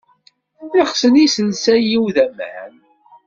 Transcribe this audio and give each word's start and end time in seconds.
Lexsen 0.79 1.13
yiselsa-iw 1.21 2.03
d 2.15 2.17
aman. 2.25 2.73